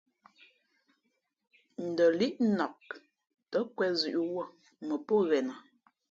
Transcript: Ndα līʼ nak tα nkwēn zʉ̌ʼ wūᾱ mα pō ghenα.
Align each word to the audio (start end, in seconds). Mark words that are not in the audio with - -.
Ndα 1.87 2.05
līʼ 2.19 2.35
nak 2.57 2.79
tα 3.51 3.59
nkwēn 3.65 3.93
zʉ̌ʼ 3.99 4.21
wūᾱ 4.31 4.45
mα 4.87 4.95
pō 5.07 5.15
ghenα. 5.29 5.53